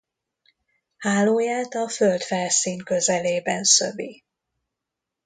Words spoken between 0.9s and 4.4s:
Hálóját a földfelszín közelében szövi.